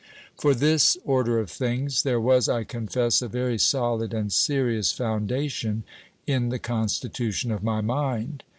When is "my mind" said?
7.61-8.41